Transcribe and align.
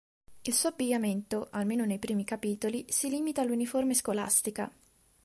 Il 0.41 0.55
suo 0.55 0.69
abbigliamento, 0.69 1.49
almeno 1.51 1.85
nei 1.85 1.99
primi 1.99 2.23
capitoli, 2.23 2.85
si 2.89 3.07
limita 3.07 3.41
all'uniforme 3.41 3.93
scolastica. 3.93 4.67